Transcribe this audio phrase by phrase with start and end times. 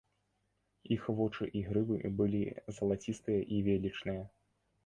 [0.95, 2.41] Іх вочы і грывы былі
[2.79, 4.21] залацістыя і велічныя.